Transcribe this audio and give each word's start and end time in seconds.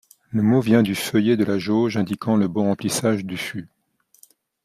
Le 0.31 0.41
mot 0.41 0.61
vient 0.61 0.81
du 0.81 0.95
feuillet 0.95 1.37
de 1.37 1.43
la 1.43 1.59
jauge 1.59 1.95
indiquant 1.95 2.35
le 2.35 2.47
bon 2.47 2.65
remplissage 2.65 3.23
du 3.23 3.37
fût. 3.37 3.69